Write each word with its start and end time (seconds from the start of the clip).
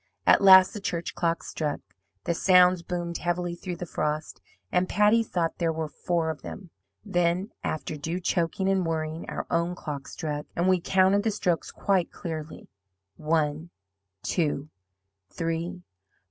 "At 0.25 0.41
last 0.41 0.73
the 0.73 0.81
church 0.81 1.13
clock 1.13 1.43
struck. 1.43 1.79
The 2.23 2.33
sounds 2.33 2.81
boomed 2.81 3.19
heavily 3.19 3.53
through 3.53 3.75
the 3.75 3.85
frost, 3.85 4.41
and 4.71 4.89
Patty 4.89 5.21
thought 5.21 5.59
there 5.59 5.71
were 5.71 5.87
four 5.87 6.31
of 6.31 6.41
them. 6.41 6.71
Then, 7.05 7.51
after 7.63 7.95
due 7.95 8.19
choking 8.19 8.67
and 8.67 8.83
whirring, 8.83 9.29
our 9.29 9.45
own 9.51 9.75
clock 9.75 10.07
struck, 10.07 10.47
and 10.55 10.67
we 10.67 10.81
counted 10.81 11.21
the 11.21 11.29
strokes 11.29 11.69
quite 11.71 12.11
clearly 12.11 12.67
one! 13.15 13.69
two! 14.23 14.69
three! 15.29 15.83